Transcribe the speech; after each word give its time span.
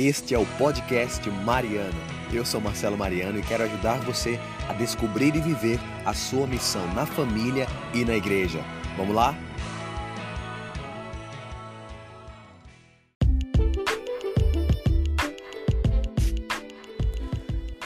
Este 0.00 0.32
é 0.32 0.38
o 0.38 0.46
podcast 0.56 1.28
Mariano. 1.28 1.98
Eu 2.32 2.44
sou 2.44 2.60
Marcelo 2.60 2.96
Mariano 2.96 3.40
e 3.40 3.42
quero 3.42 3.64
ajudar 3.64 3.98
você 4.02 4.38
a 4.68 4.72
descobrir 4.72 5.34
e 5.34 5.40
viver 5.40 5.80
a 6.06 6.14
sua 6.14 6.46
missão 6.46 6.86
na 6.94 7.04
família 7.04 7.66
e 7.92 8.04
na 8.04 8.14
igreja. 8.14 8.60
Vamos 8.96 9.12
lá? 9.12 9.36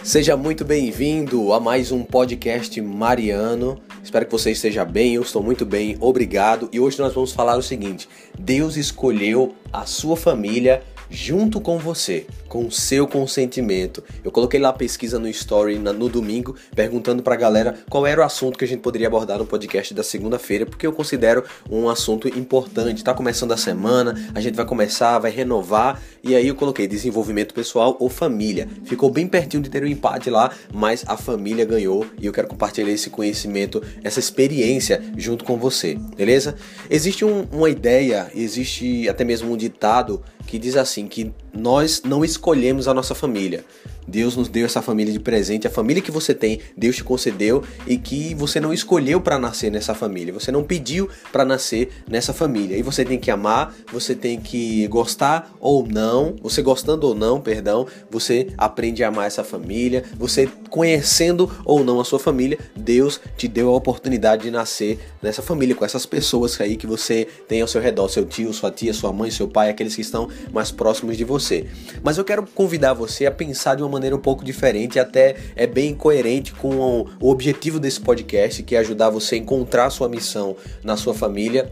Seja 0.03 0.37
muito 0.37 0.67
bem-vindo 0.67 1.55
a 1.55 1.61
mais 1.61 1.91
um 1.91 2.05
podcast 2.05 2.79
Mariano. 2.83 3.81
Espero 4.05 4.27
que 4.27 4.33
você 4.33 4.51
esteja 4.51 4.85
bem, 4.85 5.15
eu 5.15 5.23
estou 5.23 5.43
muito 5.43 5.65
bem, 5.65 5.97
obrigado. 5.99 6.69
E 6.71 6.79
hoje 6.79 6.99
nós 6.99 7.15
vamos 7.15 7.33
falar 7.33 7.57
o 7.57 7.63
seguinte: 7.63 8.07
Deus 8.39 8.77
escolheu 8.77 9.55
a 9.73 9.87
sua 9.87 10.15
família 10.15 10.83
junto 11.13 11.61
com 11.61 11.79
você, 11.79 12.27
com 12.53 12.71
seu 12.71 13.09
consentimento. 13.09 14.05
Eu 14.23 14.31
coloquei 14.31 14.61
lá 14.61 14.69
a 14.69 14.73
pesquisa 14.75 15.19
no 15.19 15.27
story 15.27 15.79
no 15.79 16.07
domingo, 16.07 16.55
perguntando 16.77 17.23
pra 17.23 17.35
galera 17.35 17.79
qual 17.89 18.07
era 18.07 18.21
o 18.21 18.25
assunto 18.25 18.59
que 18.59 18.65
a 18.67 18.69
gente 18.69 18.81
poderia 18.81 19.07
abordar 19.07 19.39
no 19.39 19.47
podcast 19.47 19.95
da 19.95 20.03
segunda-feira, 20.03 20.67
porque 20.67 20.87
eu 20.87 20.93
considero 20.93 21.45
um 21.71 21.89
assunto 21.89 22.29
importante. 22.29 23.03
Tá 23.03 23.15
começando 23.15 23.53
a 23.53 23.57
semana, 23.57 24.15
a 24.35 24.41
gente 24.43 24.55
vai 24.55 24.67
começar, 24.67 25.19
vai 25.19 25.31
renovar, 25.31 26.03
e 26.23 26.37
aí 26.37 26.47
eu 26.47 26.55
coloquei 26.55 26.87
desenvolvimento 26.87 27.55
pessoal 27.55 27.97
ou 27.99 28.11
família. 28.11 28.69
Ficou 28.85 29.09
bem 29.09 29.27
pertinho 29.27 29.63
de 29.63 29.71
ter 29.71 29.83
um 29.83 29.87
empate 29.87 30.29
lá, 30.29 30.53
mas 30.75 31.05
a 31.09 31.17
família 31.17 31.65
ganhou 31.65 32.05
e 32.21 32.27
eu 32.27 32.35
quero 32.35 32.49
compartilhar 32.49 32.93
esse 32.93 33.09
conhecimento, 33.09 33.83
essa 34.05 34.21
experiência 34.21 35.03
junto 35.17 35.43
com 35.43 35.57
você, 35.57 35.97
beleza? 36.19 36.55
Existe 36.91 37.25
um, 37.25 37.47
uma 37.51 37.71
ideia, 37.71 38.31
existe 38.35 39.09
até 39.09 39.25
mesmo 39.25 39.51
um 39.51 39.57
ditado 39.57 40.23
que 40.47 40.59
diz 40.59 40.77
assim 40.77 41.07
que 41.07 41.33
nós 41.53 42.03
não 42.05 42.25
escolhemos 42.25 42.89
a 42.89 42.95
nossa 42.95 43.15
família. 43.15 43.65
Deus 44.07 44.37
nos 44.37 44.49
deu 44.49 44.67
essa 44.67 44.83
família 44.83 45.13
de 45.13 45.21
presente, 45.21 45.67
a 45.67 45.71
família 45.71 46.03
que 46.03 46.11
você 46.11 46.35
tem, 46.35 46.61
Deus 46.77 46.97
te 46.97 47.05
concedeu 47.05 47.63
e 47.87 47.97
que 47.97 48.35
você 48.35 48.61
não 48.61 48.73
escolheu 48.73 49.21
para 49.21 49.39
nascer 49.39 49.71
nessa 49.71 49.95
família, 49.95 50.33
você 50.33 50.51
não 50.51 50.63
pediu 50.63 51.09
para 51.31 51.45
nascer 51.45 51.91
nessa 52.09 52.33
família. 52.33 52.77
E 52.77 52.83
você 52.83 53.05
tem 53.05 53.19
que 53.19 53.31
amar, 53.31 53.75
você 53.93 54.15
tem 54.15 54.41
que 54.41 54.87
gostar 54.89 55.53
ou 55.61 55.87
não, 55.87 56.37
você 56.43 56.63
gostando 56.63 57.07
ou 57.07 57.15
não, 57.15 57.41
perdão, 57.41 57.87
você 58.11 58.49
aprende 58.57 59.03
a 59.05 59.09
amar 59.09 59.27
essa 59.27 59.45
família, 59.45 60.05
você 60.17 60.49
conhecendo 60.71 61.51
ou 61.65 61.85
não 61.85 62.01
a 62.01 62.05
sua 62.05 62.19
família, 62.19 62.59
Deus 62.77 63.21
te 63.37 63.47
deu 63.47 63.69
a 63.69 63.77
oportunidade 63.77 64.43
de 64.43 64.51
nascer 64.51 64.99
nessa 65.21 65.43
família 65.43 65.75
com 65.75 65.85
essas 65.85 66.07
pessoas 66.07 66.61
aí 66.61 66.77
que 66.77 66.87
você 66.87 67.27
tem 67.47 67.61
ao 67.61 67.69
seu 67.69 67.81
redor, 67.81 68.09
seu 68.09 68.25
tio, 68.25 68.53
sua 68.53 68.71
tia, 68.71 68.93
sua 68.95 69.13
mãe, 69.13 69.31
seu 69.31 69.49
pai, 69.49 69.71
aqueles 69.71 69.95
que 69.95 70.01
estão 70.01 70.29
mais 70.53 70.71
próximos 70.71 71.17
de 71.17 71.25
você. 71.25 71.67
Mas 72.03 72.19
eu 72.19 72.25
quero 72.25 72.47
convidar 72.47 72.95
você 72.95 73.27
a 73.27 73.31
pensar 73.31 73.75
de 73.75 73.83
uma 73.83 73.92
maneira 73.93 74.17
um 74.17 74.19
pouco 74.21 74.45
diferente 74.45 74.99
até 74.99 75.37
é 75.55 75.67
bem 75.67 75.95
coerente 75.95 76.53
com 76.53 77.07
o 77.21 77.31
objetivo 77.31 77.79
desse 77.79 78.01
podcast, 78.01 78.63
que 78.63 78.75
é 78.75 78.79
ajudar 78.79 79.11
você 79.11 79.37
a 79.37 79.39
encontrar 79.39 79.91
sua 79.91 80.09
missão 80.09 80.57
na 80.83 80.97
sua 80.97 81.15
família 81.15 81.71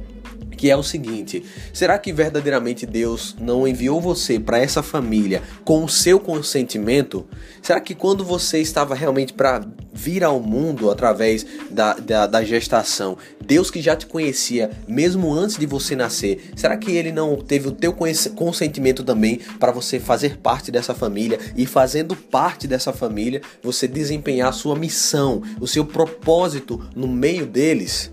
que 0.60 0.70
é 0.70 0.76
o 0.76 0.82
seguinte: 0.82 1.42
será 1.72 1.98
que 1.98 2.12
verdadeiramente 2.12 2.84
Deus 2.84 3.34
não 3.40 3.66
enviou 3.66 3.98
você 3.98 4.38
para 4.38 4.58
essa 4.58 4.82
família 4.82 5.42
com 5.64 5.82
o 5.82 5.88
seu 5.88 6.20
consentimento? 6.20 7.26
Será 7.62 7.80
que 7.80 7.94
quando 7.94 8.22
você 8.22 8.58
estava 8.60 8.94
realmente 8.94 9.32
para 9.32 9.66
vir 9.90 10.22
ao 10.22 10.38
mundo 10.38 10.90
através 10.90 11.46
da, 11.70 11.94
da, 11.94 12.26
da, 12.26 12.44
gestação, 12.44 13.16
Deus 13.42 13.70
que 13.70 13.80
já 13.80 13.96
te 13.96 14.04
conhecia 14.04 14.70
mesmo 14.86 15.32
antes 15.32 15.56
de 15.56 15.64
você 15.64 15.96
nascer, 15.96 16.50
será 16.54 16.76
que 16.76 16.92
Ele 16.92 17.10
não 17.10 17.36
teve 17.36 17.68
o 17.68 17.72
teu 17.72 17.94
consentimento 18.34 19.02
também 19.02 19.40
para 19.58 19.72
você 19.72 19.98
fazer 19.98 20.36
parte 20.36 20.70
dessa 20.70 20.94
família 20.94 21.38
e 21.56 21.64
fazendo 21.64 22.14
parte 22.14 22.68
dessa 22.68 22.92
família, 22.92 23.40
você 23.62 23.88
desempenhar 23.88 24.50
a 24.50 24.52
sua 24.52 24.76
missão, 24.76 25.42
o 25.58 25.66
seu 25.66 25.86
propósito 25.86 26.86
no 26.94 27.08
meio 27.08 27.46
deles? 27.46 28.10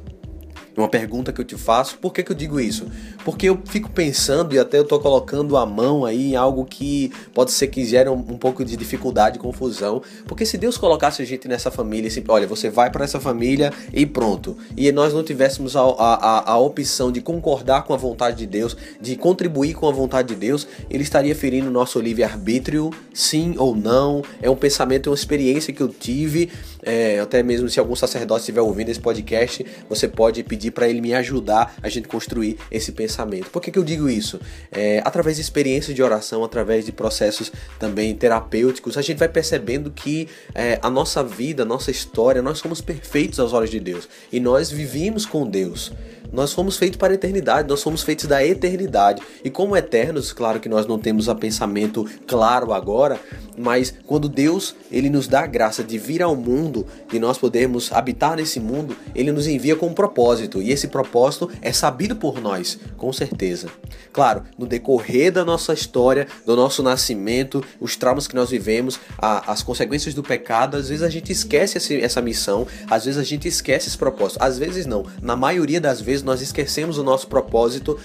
Uma 0.77 0.88
pergunta 0.88 1.33
que 1.33 1.41
eu 1.41 1.45
te 1.45 1.55
faço, 1.55 1.97
por 1.97 2.13
que, 2.13 2.21
que 2.21 2.31
eu 2.31 2.35
digo 2.35 2.59
isso? 2.59 2.85
Porque 3.25 3.49
eu 3.49 3.59
fico 3.65 3.89
pensando 3.89 4.53
e 4.53 4.59
até 4.59 4.77
eu 4.77 4.83
tô 4.83 4.99
colocando 4.99 5.57
a 5.57 5.65
mão 5.65 6.05
aí 6.05 6.33
em 6.33 6.35
algo 6.35 6.63
que 6.65 7.11
pode 7.33 7.51
ser 7.51 7.65
que 7.67 7.83
gere 7.83 8.07
um, 8.09 8.13
um 8.13 8.38
pouco 8.38 8.63
de 8.63 8.77
dificuldade, 8.77 9.39
confusão. 9.39 10.03
Porque 10.27 10.45
se 10.45 10.55
Deus 10.55 10.77
colocasse 10.77 11.19
a 11.19 11.25
gente 11.25 11.47
nessa 11.47 11.71
família, 11.71 12.07
assim, 12.09 12.23
olha, 12.27 12.45
você 12.45 12.69
vai 12.69 12.91
para 12.91 13.03
essa 13.03 13.19
família 13.19 13.73
e 13.91 14.05
pronto. 14.05 14.55
E 14.77 14.91
nós 14.91 15.16
não 15.16 15.23
tivéssemos 15.23 15.75
a, 15.75 15.81
a, 15.81 16.51
a 16.51 16.57
opção 16.59 17.11
de 17.11 17.21
concordar 17.21 17.83
com 17.83 17.95
a 17.95 17.97
vontade 17.97 18.37
de 18.37 18.45
Deus, 18.45 18.77
de 19.01 19.16
contribuir 19.16 19.73
com 19.73 19.89
a 19.89 19.91
vontade 19.91 20.27
de 20.27 20.35
Deus, 20.35 20.67
ele 20.91 21.01
estaria 21.01 21.33
ferindo 21.33 21.69
o 21.69 21.71
nosso 21.71 21.99
livre-arbítrio, 21.99 22.91
sim 23.11 23.55
ou 23.57 23.75
não. 23.75 24.21
É 24.39 24.47
um 24.47 24.55
pensamento, 24.55 25.07
é 25.07 25.09
uma 25.09 25.16
experiência 25.16 25.73
que 25.73 25.81
eu 25.81 25.89
tive. 25.89 26.51
É, 26.87 27.19
até 27.19 27.43
mesmo 27.43 27.67
se 27.67 27.81
algum 27.81 27.97
sacerdote 27.97 28.39
estiver 28.39 28.61
ouvindo 28.61 28.87
esse 28.87 28.99
podcast, 28.99 29.65
você 29.89 30.07
pode 30.07 30.41
pedir 30.41 30.71
para 30.71 30.87
ele 30.87 31.01
me 31.01 31.13
ajudar 31.13 31.75
a 31.83 31.89
gente 31.89 32.07
construir 32.07 32.57
esse 32.71 32.93
pensamento. 32.93 33.49
Por 33.49 33.61
que, 33.61 33.69
que 33.69 33.77
eu 33.77 33.83
digo 33.83 34.09
isso? 34.09 34.39
É, 34.71 35.01
através 35.03 35.35
de 35.35 35.41
experiências 35.41 35.93
de 35.93 36.01
oração, 36.01 36.45
através 36.45 36.85
de 36.85 36.93
processos 36.93 37.51
também 37.77 38.15
terapêuticos, 38.15 38.97
a 38.97 39.01
gente 39.01 39.17
vai 39.17 39.27
percebendo 39.27 39.91
que 39.91 40.29
é, 40.55 40.79
a 40.81 40.89
nossa 40.89 41.21
vida, 41.21 41.63
a 41.63 41.65
nossa 41.65 41.91
história, 41.91 42.41
nós 42.41 42.59
somos 42.59 42.79
perfeitos 42.79 43.37
aos 43.37 43.51
olhos 43.51 43.69
de 43.69 43.81
Deus 43.81 44.07
e 44.31 44.39
nós 44.39 44.71
vivimos 44.71 45.25
com 45.25 45.45
Deus. 45.45 45.91
Nós 46.31 46.53
fomos 46.53 46.77
feitos 46.77 46.97
para 46.97 47.13
a 47.13 47.15
eternidade, 47.15 47.67
nós 47.67 47.79
somos 47.79 48.03
feitos 48.03 48.25
da 48.25 48.45
eternidade. 48.45 49.21
E 49.43 49.49
como 49.49 49.75
eternos, 49.75 50.31
claro 50.31 50.59
que 50.59 50.69
nós 50.69 50.85
não 50.85 50.99
temos 50.99 51.29
a 51.29 51.35
pensamento 51.35 52.07
claro 52.25 52.73
agora, 52.73 53.19
mas 53.57 53.93
quando 54.05 54.29
Deus 54.29 54.75
ele 54.91 55.09
nos 55.09 55.27
dá 55.27 55.41
a 55.41 55.47
graça 55.47 55.83
de 55.83 55.97
vir 55.97 56.21
ao 56.21 56.35
mundo, 56.35 56.85
de 57.09 57.19
nós 57.19 57.37
podermos 57.37 57.91
habitar 57.91 58.35
nesse 58.35 58.59
mundo, 58.59 58.95
ele 59.16 59.31
nos 59.31 59.47
envia 59.47 59.75
com 59.75 59.87
um 59.87 59.93
propósito, 59.93 60.61
e 60.61 60.71
esse 60.71 60.87
propósito 60.87 61.49
é 61.61 61.71
sabido 61.71 62.16
por 62.16 62.41
nós, 62.41 62.77
com 62.97 63.11
certeza. 63.11 63.67
Claro, 64.13 64.43
no 64.57 64.66
decorrer 64.66 65.31
da 65.31 65.45
nossa 65.45 65.73
história, 65.73 66.27
do 66.45 66.55
nosso 66.55 66.81
nascimento, 66.81 67.63
os 67.79 67.95
traumas 67.95 68.27
que 68.27 68.35
nós 68.35 68.49
vivemos, 68.49 68.99
a, 69.17 69.51
as 69.51 69.61
consequências 69.63 70.13
do 70.13 70.23
pecado, 70.23 70.77
às 70.77 70.89
vezes 70.89 71.03
a 71.03 71.09
gente 71.09 71.31
esquece 71.31 71.77
essa 72.01 72.21
missão, 72.21 72.67
às 72.89 73.05
vezes 73.05 73.19
a 73.19 73.23
gente 73.23 73.47
esquece 73.47 73.87
esse 73.87 73.97
propósito, 73.97 74.41
às 74.41 74.57
vezes 74.57 74.85
não. 74.85 75.05
Na 75.21 75.35
maioria 75.35 75.79
das 75.79 76.01
vezes 76.01 76.16
vezes 76.17 76.23
nós 76.23 76.41
esquecemos 76.41 76.97
o 76.97 77.03
nosso 77.03 77.28
propósito 77.28 78.00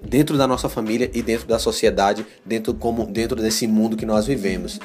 dentro 0.00 0.38
da 0.38 0.46
nossa 0.46 0.68
família 0.68 1.10
e 1.12 1.22
dentro 1.22 1.46
da 1.46 1.58
sociedade, 1.58 2.24
dentro 2.44 2.72
como 2.72 3.06
dentro 3.06 3.36
desse 3.40 3.66
mundo 3.66 3.96
que 3.96 4.06
nós 4.06 4.26
vivemos. 4.26 4.78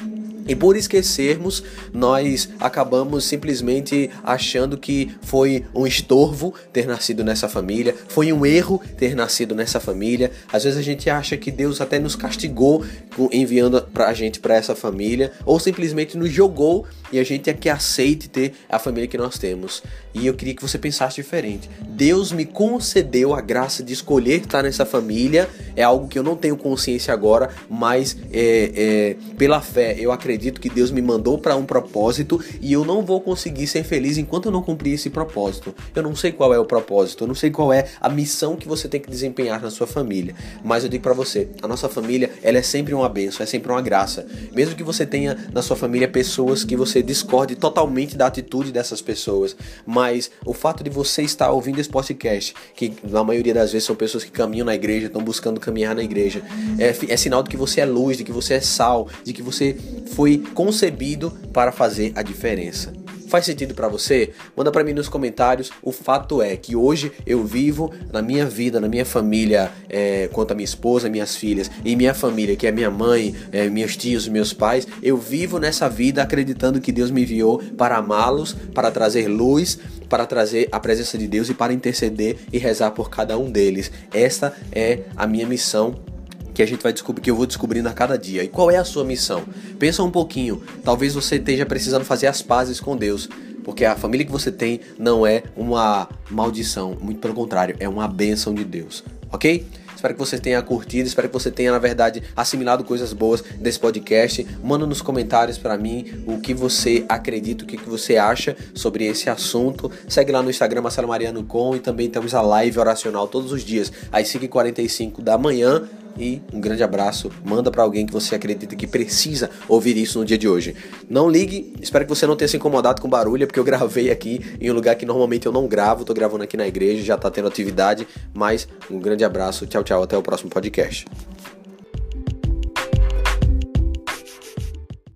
E 0.46 0.54
por 0.54 0.76
esquecermos, 0.76 1.62
nós 1.92 2.50
acabamos 2.60 3.24
simplesmente 3.24 4.10
achando 4.22 4.76
que 4.76 5.10
foi 5.22 5.64
um 5.74 5.86
estorvo 5.86 6.54
ter 6.72 6.86
nascido 6.86 7.24
nessa 7.24 7.48
família, 7.48 7.94
foi 8.08 8.32
um 8.32 8.44
erro 8.44 8.80
ter 8.96 9.14
nascido 9.14 9.54
nessa 9.54 9.80
família. 9.80 10.30
Às 10.52 10.64
vezes 10.64 10.78
a 10.78 10.82
gente 10.82 11.08
acha 11.08 11.36
que 11.36 11.50
Deus 11.50 11.80
até 11.80 11.98
nos 11.98 12.14
castigou 12.14 12.84
enviando 13.32 13.80
pra 13.92 14.12
gente 14.12 14.40
para 14.40 14.54
essa 14.54 14.74
família, 14.74 15.32
ou 15.46 15.58
simplesmente 15.58 16.16
nos 16.16 16.30
jogou 16.30 16.86
e 17.10 17.18
a 17.18 17.24
gente 17.24 17.48
é 17.48 17.54
que 17.54 17.68
aceite 17.68 18.28
ter 18.28 18.52
a 18.68 18.78
família 18.78 19.08
que 19.08 19.16
nós 19.16 19.38
temos. 19.38 19.82
E 20.12 20.26
eu 20.26 20.34
queria 20.34 20.54
que 20.54 20.62
você 20.62 20.78
pensasse 20.78 21.16
diferente. 21.16 21.70
Deus 21.88 22.32
me 22.32 22.44
concedeu 22.44 23.34
a 23.34 23.40
graça 23.40 23.82
de 23.82 23.92
escolher 23.92 24.42
estar 24.42 24.62
nessa 24.62 24.84
família, 24.84 25.48
é 25.76 25.82
algo 25.82 26.08
que 26.08 26.18
eu 26.18 26.22
não 26.22 26.36
tenho 26.36 26.56
consciência 26.56 27.14
agora, 27.14 27.50
mas 27.68 28.16
é, 28.32 28.72
é, 28.74 29.16
pela 29.36 29.60
fé 29.60 29.96
eu 29.98 30.12
acredito 30.12 30.33
acredito 30.34 30.60
que 30.60 30.68
Deus 30.68 30.90
me 30.90 31.00
mandou 31.00 31.38
para 31.38 31.54
um 31.54 31.64
propósito 31.64 32.40
e 32.60 32.72
eu 32.72 32.84
não 32.84 33.02
vou 33.02 33.20
conseguir 33.20 33.66
ser 33.66 33.84
feliz 33.84 34.18
enquanto 34.18 34.46
eu 34.46 34.52
não 34.52 34.62
cumprir 34.62 34.94
esse 34.94 35.08
propósito. 35.08 35.74
Eu 35.94 36.02
não 36.02 36.16
sei 36.16 36.32
qual 36.32 36.52
é 36.52 36.58
o 36.58 36.64
propósito, 36.64 37.24
eu 37.24 37.28
não 37.28 37.34
sei 37.34 37.50
qual 37.50 37.72
é 37.72 37.86
a 38.00 38.08
missão 38.08 38.56
que 38.56 38.66
você 38.66 38.88
tem 38.88 39.00
que 39.00 39.08
desempenhar 39.08 39.62
na 39.62 39.70
sua 39.70 39.86
família. 39.86 40.34
Mas 40.62 40.82
eu 40.82 40.90
digo 40.90 41.02
para 41.02 41.14
você, 41.14 41.48
a 41.62 41.68
nossa 41.68 41.88
família, 41.88 42.30
ela 42.42 42.58
é 42.58 42.62
sempre 42.62 42.94
uma 42.94 43.08
benção, 43.08 43.44
é 43.44 43.46
sempre 43.46 43.70
uma 43.70 43.80
graça. 43.80 44.26
Mesmo 44.52 44.74
que 44.74 44.82
você 44.82 45.06
tenha 45.06 45.48
na 45.52 45.62
sua 45.62 45.76
família 45.76 46.08
pessoas 46.08 46.64
que 46.64 46.76
você 46.76 47.02
discorde 47.02 47.54
totalmente 47.54 48.16
da 48.16 48.26
atitude 48.26 48.72
dessas 48.72 49.00
pessoas, 49.00 49.56
mas 49.86 50.30
o 50.44 50.52
fato 50.52 50.82
de 50.82 50.90
você 50.90 51.22
estar 51.22 51.50
ouvindo 51.50 51.78
esse 51.78 51.88
podcast, 51.88 52.54
que 52.74 52.92
na 53.04 53.22
maioria 53.22 53.54
das 53.54 53.72
vezes 53.72 53.86
são 53.86 53.94
pessoas 53.94 54.24
que 54.24 54.30
caminham 54.30 54.66
na 54.66 54.74
igreja, 54.74 55.06
estão 55.06 55.22
buscando 55.22 55.60
caminhar 55.60 55.94
na 55.94 56.02
igreja, 56.02 56.42
é, 56.78 57.12
é 57.12 57.16
sinal 57.16 57.42
de 57.42 57.50
que 57.50 57.56
você 57.56 57.80
é 57.80 57.84
luz, 57.84 58.16
de 58.16 58.24
que 58.24 58.32
você 58.32 58.54
é 58.54 58.60
sal, 58.60 59.08
de 59.22 59.32
que 59.32 59.42
você 59.42 59.76
foi 60.14 60.23
foi 60.24 60.38
concebido 60.54 61.30
para 61.52 61.70
fazer 61.70 62.10
a 62.14 62.22
diferença. 62.22 62.94
Faz 63.28 63.44
sentido 63.44 63.74
para 63.74 63.88
você? 63.88 64.30
Manda 64.56 64.72
para 64.72 64.82
mim 64.82 64.94
nos 64.94 65.06
comentários. 65.06 65.70
O 65.82 65.92
fato 65.92 66.40
é 66.40 66.56
que 66.56 66.74
hoje 66.74 67.12
eu 67.26 67.44
vivo 67.44 67.92
na 68.10 68.22
minha 68.22 68.46
vida, 68.46 68.80
na 68.80 68.88
minha 68.88 69.04
família, 69.04 69.70
é, 69.86 70.30
quanto 70.32 70.52
a 70.52 70.54
minha 70.54 70.64
esposa, 70.64 71.10
minhas 71.10 71.36
filhas 71.36 71.70
e 71.84 71.94
minha 71.94 72.14
família, 72.14 72.56
que 72.56 72.66
é 72.66 72.72
minha 72.72 72.90
mãe, 72.90 73.34
é, 73.52 73.68
meus 73.68 73.98
tios, 73.98 74.26
meus 74.26 74.54
pais. 74.54 74.88
Eu 75.02 75.18
vivo 75.18 75.58
nessa 75.58 75.90
vida 75.90 76.22
acreditando 76.22 76.80
que 76.80 76.90
Deus 76.90 77.10
me 77.10 77.20
enviou 77.20 77.58
para 77.76 77.98
amá-los, 77.98 78.56
para 78.74 78.90
trazer 78.90 79.28
luz, 79.28 79.78
para 80.08 80.24
trazer 80.24 80.70
a 80.72 80.80
presença 80.80 81.18
de 81.18 81.28
Deus 81.28 81.50
e 81.50 81.54
para 81.54 81.74
interceder 81.74 82.38
e 82.50 82.56
rezar 82.56 82.92
por 82.92 83.10
cada 83.10 83.36
um 83.36 83.50
deles. 83.50 83.92
Esta 84.10 84.54
é 84.72 85.00
a 85.16 85.26
minha 85.26 85.46
missão 85.46 86.13
que 86.54 86.62
a 86.62 86.66
gente 86.66 86.82
vai 86.82 86.92
descobrir, 86.92 87.20
que 87.22 87.30
eu 87.30 87.36
vou 87.36 87.46
descobrindo 87.46 87.88
a 87.88 87.92
cada 87.92 88.16
dia. 88.16 88.44
E 88.44 88.48
qual 88.48 88.70
é 88.70 88.76
a 88.76 88.84
sua 88.84 89.04
missão? 89.04 89.44
Pensa 89.78 90.02
um 90.02 90.10
pouquinho. 90.10 90.62
Talvez 90.84 91.14
você 91.14 91.36
esteja 91.36 91.66
precisando 91.66 92.04
fazer 92.04 92.28
as 92.28 92.40
pazes 92.40 92.80
com 92.80 92.96
Deus. 92.96 93.28
Porque 93.64 93.84
a 93.84 93.96
família 93.96 94.24
que 94.24 94.32
você 94.32 94.52
tem 94.52 94.80
não 94.98 95.26
é 95.26 95.42
uma 95.56 96.08
maldição, 96.30 96.96
muito 97.00 97.18
pelo 97.18 97.34
contrário, 97.34 97.74
é 97.80 97.88
uma 97.88 98.06
bênção 98.06 98.54
de 98.54 98.62
Deus, 98.62 99.02
ok? 99.32 99.66
Espero 100.04 100.12
que 100.12 100.20
você 100.20 100.38
tenha 100.38 100.60
curtido, 100.60 101.06
espero 101.06 101.28
que 101.28 101.32
você 101.32 101.50
tenha, 101.50 101.72
na 101.72 101.78
verdade, 101.78 102.22
assimilado 102.36 102.84
coisas 102.84 103.14
boas 103.14 103.40
desse 103.40 103.80
podcast. 103.80 104.46
Manda 104.62 104.86
nos 104.86 105.00
comentários 105.00 105.56
para 105.56 105.78
mim 105.78 106.22
o 106.26 106.38
que 106.40 106.52
você 106.52 107.06
acredita, 107.08 107.64
o 107.64 107.66
que 107.66 107.78
você 107.78 108.18
acha 108.18 108.54
sobre 108.74 109.06
esse 109.06 109.30
assunto. 109.30 109.90
Segue 110.06 110.30
lá 110.30 110.42
no 110.42 110.50
Instagram, 110.50 110.82
Marcelo 110.82 111.08
Mariano 111.08 111.42
Com, 111.42 111.74
e 111.74 111.80
também 111.80 112.10
temos 112.10 112.34
a 112.34 112.42
live 112.42 112.78
oracional 112.78 113.26
todos 113.26 113.50
os 113.50 113.64
dias, 113.64 113.90
às 114.12 114.28
5h45 114.28 115.22
da 115.22 115.38
manhã 115.38 115.88
e 116.18 116.42
um 116.52 116.60
grande 116.60 116.82
abraço. 116.82 117.30
Manda 117.44 117.70
para 117.70 117.82
alguém 117.82 118.06
que 118.06 118.12
você 118.12 118.34
acredita 118.34 118.74
que 118.76 118.86
precisa 118.86 119.50
ouvir 119.68 119.96
isso 119.96 120.18
no 120.18 120.24
dia 120.24 120.38
de 120.38 120.48
hoje. 120.48 120.74
Não 121.08 121.28
ligue, 121.28 121.72
espero 121.80 122.04
que 122.04 122.08
você 122.08 122.26
não 122.26 122.36
tenha 122.36 122.48
se 122.48 122.56
incomodado 122.56 123.00
com 123.00 123.08
barulho, 123.08 123.46
porque 123.46 123.58
eu 123.58 123.64
gravei 123.64 124.10
aqui 124.10 124.40
em 124.60 124.70
um 124.70 124.74
lugar 124.74 124.94
que 124.96 125.06
normalmente 125.06 125.46
eu 125.46 125.52
não 125.52 125.66
gravo, 125.66 126.04
tô 126.04 126.14
gravando 126.14 126.44
aqui 126.44 126.56
na 126.56 126.66
igreja, 126.66 127.02
já 127.02 127.16
tá 127.16 127.30
tendo 127.30 127.48
atividade, 127.48 128.06
mas 128.32 128.68
um 128.90 128.98
grande 128.98 129.24
abraço, 129.24 129.66
tchau, 129.66 129.82
tchau, 129.82 130.02
até 130.02 130.16
o 130.16 130.22
próximo 130.22 130.50
podcast. 130.50 131.04